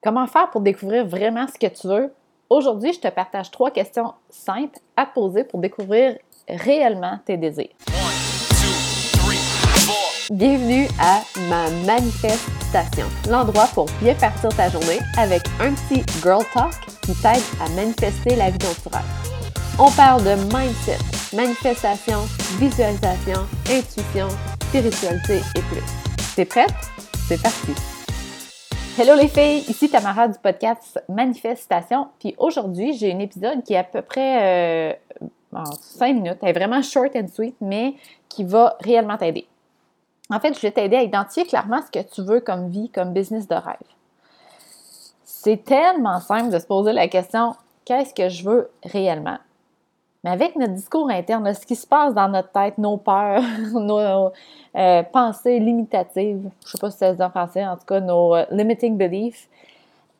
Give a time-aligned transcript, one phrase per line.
[0.00, 2.14] Comment faire pour découvrir vraiment ce que tu veux?
[2.48, 6.16] Aujourd'hui, je te partage trois questions simples à poser pour découvrir
[6.48, 7.74] réellement tes désirs.
[10.30, 16.74] Bienvenue à ma manifestation, l'endroit pour bien partir ta journée avec un petit girl talk
[17.02, 18.88] qui t'aide à manifester la vie dont tu.
[19.80, 20.98] On parle de mindset,
[21.34, 22.20] manifestation,
[22.60, 24.28] visualisation, intuition,
[24.68, 25.82] spiritualité et plus.
[26.36, 26.74] T'es prête?
[27.26, 27.97] C'est parti!
[29.00, 32.08] Hello les filles, ici Tamara du podcast Manifestation.
[32.18, 34.90] Puis aujourd'hui, j'ai un épisode qui est à peu près
[35.22, 36.38] euh, en 5 minutes.
[36.42, 37.94] Elle est vraiment short and sweet, mais
[38.28, 39.46] qui va réellement t'aider.
[40.30, 43.12] En fait, je vais t'aider à identifier clairement ce que tu veux comme vie, comme
[43.12, 43.76] business de rêve.
[45.22, 47.54] C'est tellement simple de se poser la question
[47.84, 49.38] qu'est-ce que je veux réellement?
[50.24, 54.32] Mais avec notre discours interne, ce qui se passe dans notre tête, nos peurs, nos
[54.76, 58.34] euh, pensées limitatives, je ne sais pas si c'est en français, en tout cas nos
[58.34, 59.48] euh, limiting beliefs,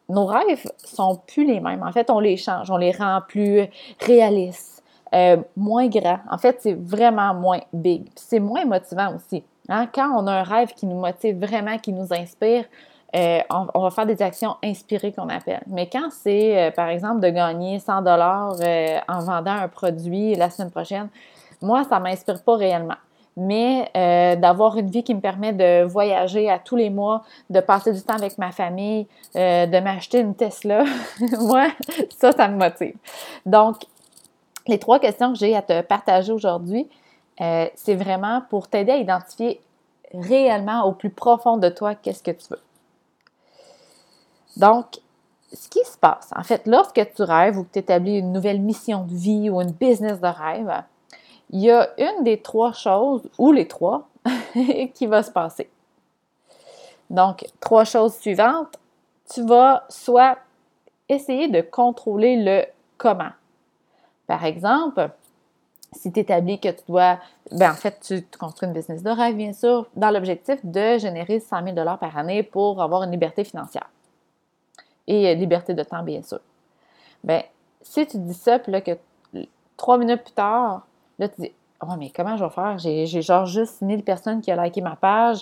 [0.09, 1.83] nos rêves sont plus les mêmes.
[1.83, 3.66] En fait, on les change, on les rend plus
[4.01, 4.82] réalistes,
[5.15, 6.21] euh, moins grands.
[6.30, 8.07] En fait, c'est vraiment moins big.
[8.15, 9.43] C'est moins motivant aussi.
[9.68, 9.87] Hein?
[9.93, 12.65] Quand on a un rêve qui nous motive vraiment, qui nous inspire,
[13.16, 15.62] euh, on, va faire des actions inspirées qu'on appelle.
[15.66, 20.34] Mais quand c'est, euh, par exemple, de gagner 100 dollars euh, en vendant un produit
[20.34, 21.09] la semaine prochaine,
[21.62, 22.96] moi, ça ne m'inspire pas réellement.
[23.40, 23.88] Mais
[24.40, 28.02] d'avoir une vie qui me permet de voyager à tous les mois, de passer du
[28.02, 29.06] temps avec ma famille,
[29.37, 30.82] de m'acheter une Tesla,
[31.38, 31.68] moi,
[32.18, 32.96] ça, ça me motive.
[33.46, 33.76] Donc,
[34.66, 36.88] les trois questions que j'ai à te partager aujourd'hui,
[37.38, 39.60] c'est vraiment pour t'aider à identifier
[40.12, 42.59] réellement au plus profond de toi qu'est-ce que tu veux.
[44.57, 45.01] Donc,
[45.52, 48.60] ce qui se passe, en fait, lorsque tu rêves ou que tu établis une nouvelle
[48.60, 50.82] mission de vie ou une business de rêve,
[51.51, 54.09] il y a une des trois choses, ou les trois,
[54.95, 55.71] qui va se passer.
[57.09, 58.79] Donc, trois choses suivantes.
[59.32, 60.38] Tu vas soit
[61.09, 62.65] essayer de contrôler le
[62.99, 63.30] comment.
[64.27, 65.10] Par exemple,
[65.93, 67.19] si tu établis que tu dois,
[67.50, 71.41] ben en fait, tu, construis une business de rêve, bien sûr, dans l'objectif de générer
[71.41, 73.89] 100 000 par année pour avoir une liberté financière
[75.09, 76.39] et euh, liberté de temps, bien sûr.
[77.25, 77.43] Bien,
[77.83, 78.93] si tu dis ça, puis là, que
[79.77, 80.87] trois minutes plus tard,
[81.19, 82.79] là, tu dis Oh, mais comment je vais faire?
[82.79, 85.39] J'ai, genre juste 1000 personnes qui ont liké ma page.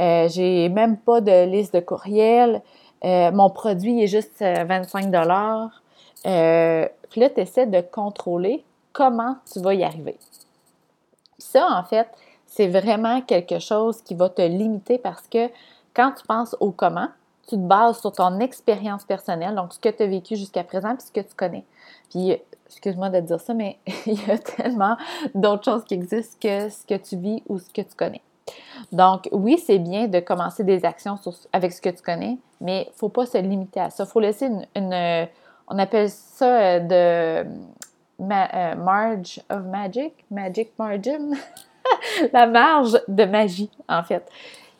[0.00, 2.62] Euh, j'ai même pas de liste de courriel.
[3.04, 5.82] Euh, mon produit est juste 25 dollars.
[6.22, 8.64] puis là, tu essaies de contrôler
[8.94, 10.16] comment tu vas y arriver.
[11.38, 12.08] Ça, en fait,
[12.46, 15.50] c'est vraiment quelque chose qui va te limiter parce que
[15.92, 17.08] quand tu penses au comment,
[17.46, 20.94] tu te bases sur ton expérience personnelle, donc ce que tu as vécu jusqu'à présent,
[20.96, 21.64] puis ce que tu connais.
[22.10, 24.96] Puis, excuse-moi de dire ça, mais il y a tellement
[25.34, 28.22] d'autres choses qui existent que ce que tu vis ou ce que tu connais.
[28.92, 31.18] Donc, oui, c'est bien de commencer des actions
[31.52, 34.04] avec ce que tu connais, mais il ne faut pas se limiter à ça.
[34.04, 34.66] Il faut laisser une,
[35.68, 37.48] on appelle ça euh, de
[38.20, 41.34] euh, marge of magic, magic margin,
[42.32, 44.28] la marge de magie, en fait.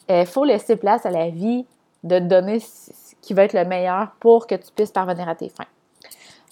[0.08, 1.64] Il euh, faut laisser place à la vie
[2.04, 5.34] de te donner ce qui va être le meilleur pour que tu puisses parvenir à
[5.34, 5.65] tes fins.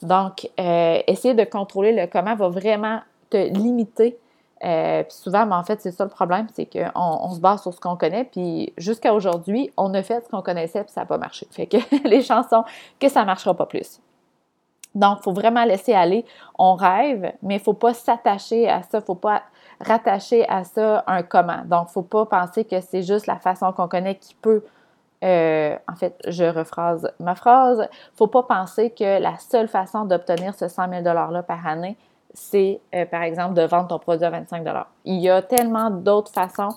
[0.02, 4.18] Donc, euh, essayer de contrôler le comment va vraiment te limiter.
[4.64, 7.62] Euh, puis souvent, mais en fait, c'est ça le problème, c'est qu'on on se base
[7.62, 11.00] sur ce qu'on connaît, puis jusqu'à aujourd'hui, on a fait ce qu'on connaissait, puis ça
[11.00, 11.46] n'a pas marché.
[11.50, 11.76] Fait que
[12.08, 12.64] les chansons,
[13.00, 14.00] que ça ne marchera pas plus.
[14.94, 16.24] Donc, il faut vraiment laisser aller.
[16.58, 19.42] On rêve, mais il ne faut pas s'attacher à ça, il ne faut pas
[19.80, 21.62] rattacher à ça un comment.
[21.64, 24.62] Donc, il ne faut pas penser que c'est juste la façon qu'on connaît qui peut
[25.22, 27.88] euh, en fait, je rephrase ma phrase.
[28.14, 31.96] Faut pas penser que la seule façon d'obtenir ce 100 000 $-là par année,
[32.34, 34.66] c'est, euh, par exemple, de vendre ton produit à 25
[35.04, 36.70] Il y a tellement d'autres façons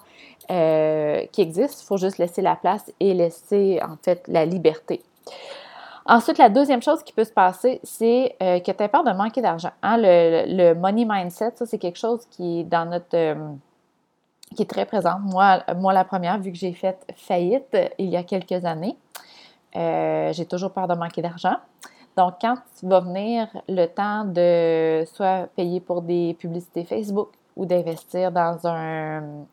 [0.51, 1.81] euh, qui existent.
[1.81, 5.01] Il faut juste laisser la place et laisser, en fait, la liberté.
[6.05, 9.41] Ensuite, la deuxième chose qui peut se passer, c'est que tu as peur de manquer
[9.41, 9.71] d'argent.
[9.81, 9.97] Hein.
[9.97, 13.35] Le, money mindset, ça, c'est quelque chose qui dans notre
[14.55, 15.21] qui est très présente.
[15.21, 18.97] Moi, moi la première, vu que j'ai fait faillite il y a quelques années,
[19.75, 21.57] euh, j'ai toujours peur de manquer d'argent.
[22.17, 28.31] Donc, quand vas venir le temps de soit payer pour des publicités Facebook ou d'investir
[28.31, 29.45] dans un,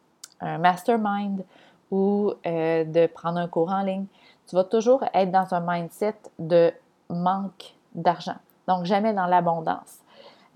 [0.58, 1.44] mastermind
[1.90, 4.06] ou euh, de prendre un cours en ligne,
[4.48, 6.72] tu vas toujours être dans un mindset de
[7.08, 8.36] manque d'argent.
[8.66, 10.01] Donc, jamais dans l'abondance.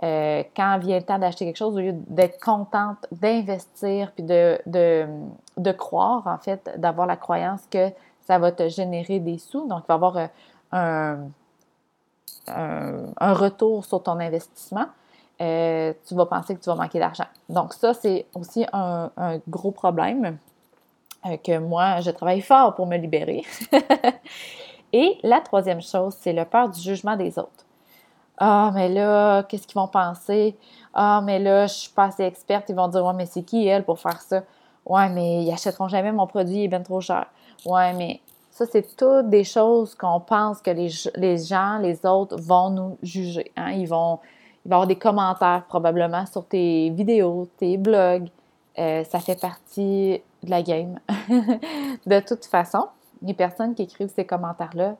[0.02, 4.60] Euh, quand vient le temps d'acheter quelque chose, au lieu d'être contente d'investir puis de,
[4.66, 7.90] de, croire, en fait, d'avoir la croyance que
[8.26, 9.66] ça va te générer des sous.
[9.66, 10.26] Donc, il va y avoir euh,
[12.48, 14.86] un, un, retour sur ton investissement.
[15.40, 17.26] Euh, tu vas penser que tu vas manquer d'argent.
[17.48, 20.36] Donc, ça, c'est aussi un, un, gros problème
[21.42, 23.44] que moi, je travaille fort pour me libérer.
[24.92, 27.65] Et la troisième chose, c'est le peur du jugement des autres.
[28.38, 30.56] Ah, mais là, qu'est-ce qu'ils vont penser?
[30.94, 32.68] Ah, mais là, je suis pas assez experte.
[32.68, 34.42] Ils vont dire, ouais, mais c'est qui elle pour faire ça?
[34.84, 37.26] Ouais, mais ils achèteront jamais mon produit, il est bien trop cher.
[37.64, 42.36] Ouais, mais ça, c'est toutes des choses qu'on pense que les, les, gens, les autres
[42.40, 43.50] vont nous juger.
[43.56, 43.72] Hein?
[43.72, 44.20] Ils vont,
[44.64, 48.28] il avoir des commentaires probablement sur tes vidéos, tes blogs.
[48.78, 50.98] Euh, ça fait partie de la game.
[52.06, 52.86] de toute façon,
[53.22, 54.96] les personnes qui écrivent ces commentaires-là,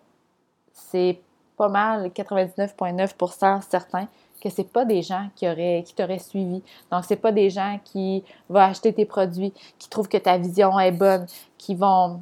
[0.72, 1.20] c'est
[1.56, 4.08] pas mal 99,9% certain
[4.42, 6.62] que c'est pas des gens qui auraient qui t'auraient suivi.
[6.90, 10.78] Donc c'est pas des gens qui vont acheter tes produits, qui trouvent que ta vision
[10.78, 11.26] est bonne,
[11.58, 12.20] qui vont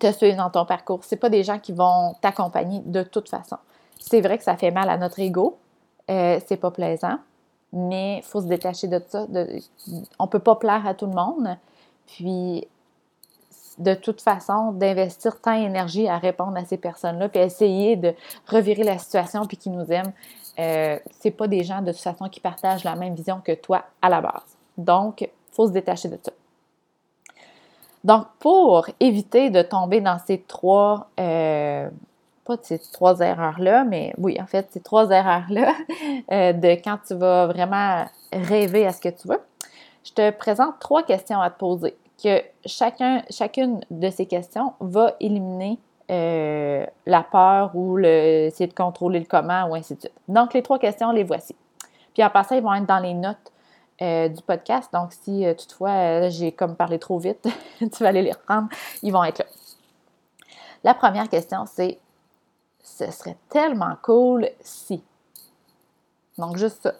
[0.00, 1.00] te suivre dans ton parcours.
[1.02, 3.56] C'est pas des gens qui vont t'accompagner de toute façon.
[3.98, 5.58] C'est vrai que ça fait mal à notre ego,
[6.10, 7.18] euh, c'est pas plaisant,
[7.72, 9.26] mais faut se détacher de ça.
[9.26, 9.58] De,
[10.18, 11.56] on peut pas plaire à tout le monde.
[12.06, 12.66] Puis
[13.78, 18.14] de toute façon, d'investir tant d'énergie à répondre à ces personnes-là, puis essayer de
[18.46, 20.12] revirer la situation, puis qui nous aiment,
[20.58, 23.84] euh, c'est pas des gens de toute façon qui partagent la même vision que toi
[24.02, 24.56] à la base.
[24.76, 26.32] Donc, il faut se détacher de ça.
[28.04, 31.88] Donc, pour éviter de tomber dans ces trois, euh,
[32.44, 35.74] pas ces trois erreurs-là, mais oui, en fait, ces trois erreurs-là,
[36.32, 39.40] euh, de quand tu vas vraiment rêver à ce que tu veux,
[40.04, 45.14] je te présente trois questions à te poser que chacun, chacune de ces questions va
[45.20, 45.78] éliminer
[46.10, 50.14] euh, la peur ou le, essayer de contrôler le comment ou ainsi de suite.
[50.26, 51.54] Donc, les trois questions, les voici.
[52.14, 53.52] Puis en passant, ils vont être dans les notes
[54.00, 54.90] euh, du podcast.
[54.92, 57.46] Donc, si euh, toutefois j'ai comme parlé trop vite,
[57.78, 58.68] tu vas aller les reprendre,
[59.02, 59.44] ils vont être là.
[60.82, 61.98] La première question, c'est
[62.82, 65.02] ce serait tellement cool si.
[66.38, 66.94] Donc, juste ça.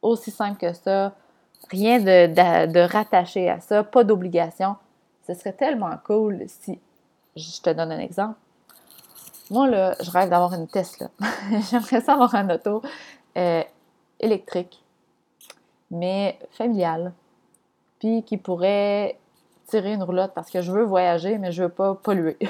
[0.00, 1.12] Aussi simple que ça,
[1.70, 4.76] Rien de, rattaché à ça, pas d'obligation.
[5.26, 6.78] Ce serait tellement cool si,
[7.36, 8.36] je te donne un exemple.
[9.50, 11.08] Moi, là, je rêve d'avoir une Tesla.
[11.70, 12.82] J'aimerais ça avoir un auto
[13.36, 13.62] euh,
[14.20, 14.82] électrique,
[15.90, 17.12] mais familial,
[17.98, 19.18] puis qui pourrait
[19.68, 22.38] tirer une roulotte parce que je veux voyager, mais je veux pas polluer.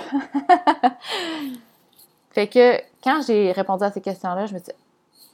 [2.31, 4.79] fait que quand j'ai répondu à ces questions-là, je me suis dit,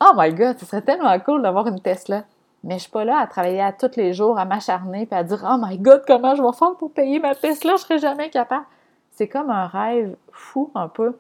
[0.00, 2.24] oh my god, ce serait tellement cool d'avoir une Tesla.
[2.64, 5.22] Mais je suis pas là à travailler à tous les jours, à m'acharner, puis à
[5.22, 7.76] dire Oh my God, comment je vais faire pour payer ma Tesla?
[7.76, 8.64] Je serai jamais capable.
[9.10, 11.14] C'est comme un rêve fou un peu.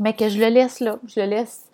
[0.00, 0.98] Mais que je le laisse là.
[1.06, 1.70] Je le laisse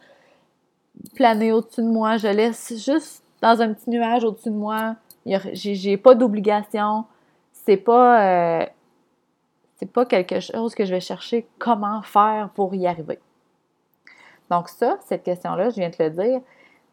[1.15, 2.19] planer au-dessus de moi.
[2.19, 4.95] Je le laisse juste dans un petit nuage au-dessus de moi.
[5.25, 7.07] J'ai pas d'obligation.
[7.53, 8.61] C'est pas.
[8.61, 8.67] Euh,
[9.77, 13.19] c'est pas quelque chose que je vais chercher comment faire pour y arriver.
[14.51, 16.41] Donc, ça, cette question-là, je viens de te le dire,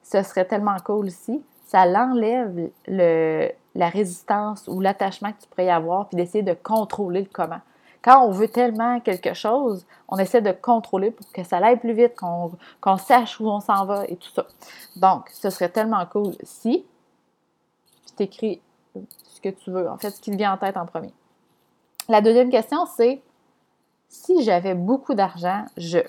[0.02, 5.66] ce serait tellement cool ici ça l'enlève le, la résistance ou l'attachement que tu pourrais
[5.66, 7.60] y avoir, puis d'essayer de contrôler le comment.
[8.02, 11.94] Quand on veut tellement quelque chose, on essaie de contrôler pour que ça aille plus
[11.94, 14.46] vite, qu'on sache où on s'en va et tout ça.
[14.96, 16.86] Donc, ce serait tellement cool si
[18.06, 18.62] tu t'écris
[19.24, 21.12] ce que tu veux, en fait, ce qui te vient en tête en premier.
[22.08, 23.22] La deuxième question, c'est
[24.08, 26.00] si j'avais beaucoup d'argent, je.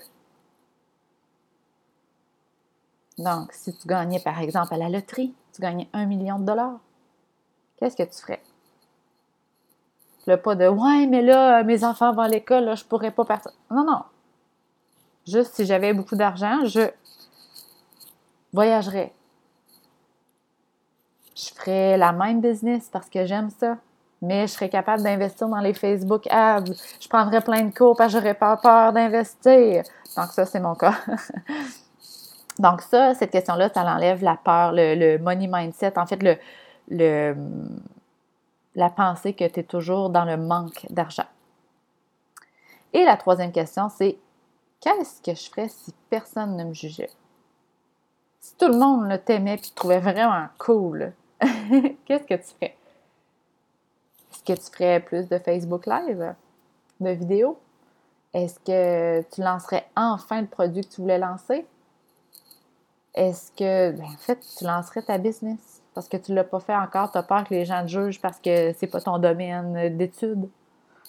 [3.19, 6.79] Donc, si tu gagnais par exemple à la loterie, tu gagnais un million de dollars,
[7.77, 8.43] qu'est-ce que tu ferais?
[10.27, 13.25] Le pas de Ouais, mais là, mes enfants vont à l'école, là, je pourrais pas
[13.25, 13.51] partir.
[13.71, 14.03] Non, non.
[15.27, 16.91] Juste si j'avais beaucoup d'argent, je
[18.53, 19.13] voyagerais.
[21.35, 23.79] Je ferais la même business parce que j'aime ça.
[24.21, 26.65] Mais je serais capable d'investir dans les Facebook ads.
[27.01, 29.85] Je prendrais plein de cours parce que j'aurais pas peur d'investir.
[30.17, 30.95] Donc, ça, c'est mon cas.
[32.59, 36.21] Donc ça, cette question-là, ça l'enlève la peur, le, money mindset, en fait,
[38.75, 41.27] la pensée que tu es toujours dans le manque d'argent.
[42.93, 44.19] Et la troisième question, c'est
[44.81, 47.11] qu'est-ce que je ferais si personne ne me jugeait?
[48.41, 52.77] Si tout le monde t'aimait et te trouvait vraiment cool, qu'est-ce que tu ferais?
[54.33, 56.35] Est-ce que tu ferais plus de Facebook Live,
[57.01, 57.59] de vidéos?
[58.33, 61.67] Est-ce que tu lancerais enfin le produit que tu voulais lancer?
[63.15, 65.83] Est-ce que, ben, en fait, tu lancerais ta business?
[65.95, 67.89] Parce que tu ne l'as pas fait encore, tu as peur que les gens te
[67.89, 70.49] jugent parce que c'est pas ton domaine d'études?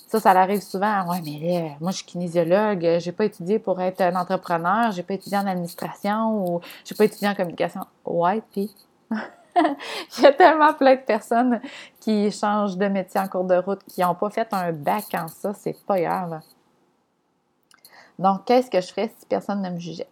[0.07, 1.07] Ça, ça arrive souvent.
[1.07, 5.03] Ouais, mais là, moi, je suis kinésiologue, j'ai pas étudié pour être un entrepreneur, j'ai
[5.03, 7.81] pas étudié en administration ou j'ai pas étudié en communication.
[8.05, 8.73] Ouais, puis.
[10.17, 11.59] Il y a tellement plein de personnes
[11.99, 15.27] qui changent de métier en cours de route, qui n'ont pas fait un bac en
[15.27, 16.39] ça, c'est pas grave.
[18.17, 20.07] Donc, qu'est-ce que je ferais si personne ne me jugeait?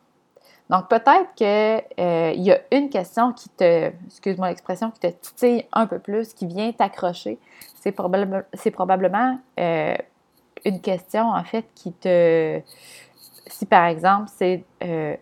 [0.70, 5.66] Donc, peut-être qu'il euh, y a une question qui te, excuse-moi l'expression, qui te titille
[5.72, 7.40] un peu plus, qui vient t'accrocher.
[7.80, 9.96] C'est, probablement euh,
[10.66, 12.60] une question, en fait, qui te...
[13.48, 14.66] Si, par exemple, c'est...
[14.84, 15.16] Euh,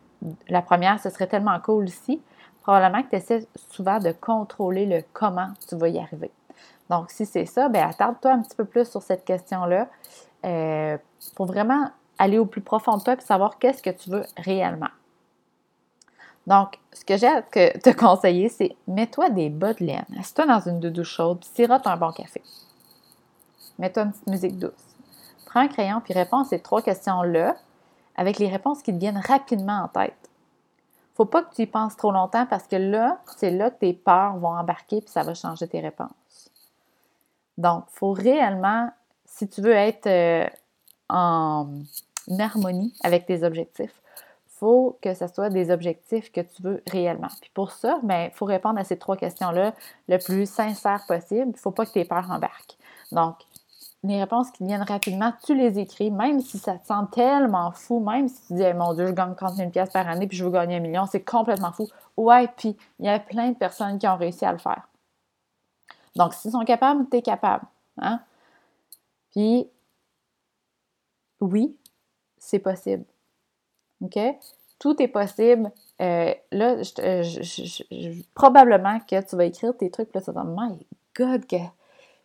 [0.50, 2.20] la première, ce serait tellement cool ici,
[2.64, 6.32] probablement que tu essaies souvent de contrôler le comment tu vas y arriver.
[6.90, 9.88] Donc, si c'est ça, bien, attarde-toi un petit peu plus sur cette question-là
[11.36, 14.90] pour vraiment aller au plus profond de toi et savoir qu'est-ce que tu veux réellement.
[16.48, 20.60] Donc, ce que j'ai à te conseiller, c'est mets-toi des bas de laine, assieds-toi dans
[20.60, 22.42] une douche chaude, sirote un bon café.
[23.80, 24.72] Mets-toi une petite musique douce.
[25.48, 27.56] Prends un crayon puis réponds à ces trois questions-là
[28.16, 30.30] avec les réponses qui te viennent rapidement en tête.
[31.16, 33.94] Faut pas que tu y penses trop longtemps parce que là, c'est là que tes
[33.94, 36.52] peurs vont embarquer puis ça va changer tes réponses.
[37.58, 38.90] Donc, faut réellement,
[39.26, 40.48] si tu veux être euh,
[41.10, 41.68] en
[42.38, 44.02] harmonie avec tes objectifs,
[45.02, 47.28] que ce soit des objectifs que tu veux réellement.
[47.42, 49.74] Puis pour ça, il ben, faut répondre à ces trois questions-là
[50.08, 51.48] le plus sincère possible.
[51.48, 52.78] Il ne faut pas que tes peurs embarquent.
[53.12, 53.36] Donc,
[54.04, 58.00] les réponses qui viennent rapidement, tu les écris, même si ça te sent tellement fou,
[58.00, 60.52] même si tu dis mon Dieu, je gagne 30 000 par année puis je veux
[60.52, 61.88] gagner un million, c'est complètement fou.
[62.18, 64.88] Ouais, puis il y a plein de personnes qui ont réussi à le faire.
[66.16, 67.66] Donc, s'ils sont capables, tu es capable.
[67.98, 68.22] Hein?
[69.32, 69.68] Puis,
[71.42, 71.76] oui,
[72.38, 73.06] c'est possible.
[74.06, 74.20] OK?
[74.80, 75.72] Tout est possible.
[76.02, 76.76] Euh, là,
[78.34, 80.86] probablement que tu vas écrire tes trucs, là, tu vas dire, My
[81.16, 81.56] God, que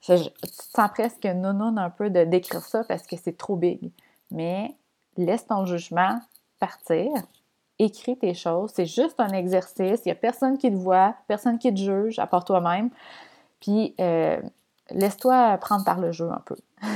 [0.03, 0.13] tu
[0.49, 3.91] sens presque non un peu de décrire ça parce que c'est trop big.
[4.31, 4.75] Mais
[5.17, 6.21] laisse ton jugement
[6.59, 7.11] partir.
[7.79, 8.73] Écris tes choses.
[8.75, 10.01] C'est juste un exercice.
[10.05, 12.91] Il n'y a personne qui te voit, personne qui te juge, à part toi-même.
[13.61, 14.41] Puis, euh,
[14.91, 16.57] laisse-toi prendre par le jeu un peu.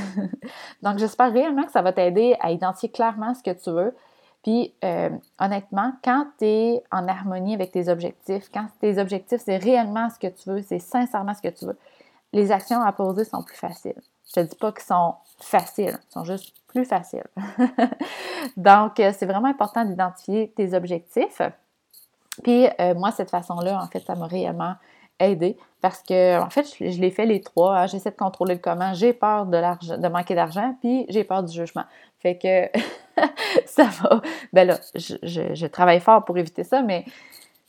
[0.83, 3.95] Donc, j'espère réellement que ça va t'aider à identifier clairement ce que tu veux.
[4.45, 5.09] Puis, euh,
[5.39, 10.19] honnêtement, quand tu es en harmonie avec tes objectifs, quand tes objectifs, c'est réellement ce
[10.19, 11.75] que tu veux, c'est sincèrement ce que tu veux,
[12.31, 13.99] les actions à poser sont plus faciles.
[14.35, 17.25] Je ne dis pas qu'ils sont faciles, ils sont juste plus faciles.
[18.57, 21.41] Donc, euh, c'est vraiment important d'identifier tes objectifs.
[22.43, 24.75] Puis, moi, cette façon-là, en fait, ça m'a réellement
[25.19, 27.77] aider parce que, en fait, je, l'ai fait les trois.
[27.77, 27.87] Hein.
[27.87, 28.93] J'essaie de contrôler le comment.
[28.93, 29.57] J'ai peur de,
[29.97, 31.85] de manquer d'argent, puis j'ai peur du jugement.
[32.19, 32.69] Fait que
[33.65, 34.21] ça va.
[34.53, 37.05] Ben là, je, travaille fort pour éviter ça, mais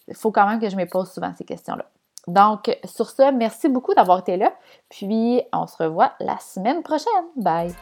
[0.08, 1.84] il faut quand même que je me pose souvent ces questions-là.
[2.26, 4.52] Donc, sur ce, merci beaucoup d'avoir été là.
[4.88, 7.24] Puis, on se revoit la semaine prochaine.
[7.36, 7.72] Bye!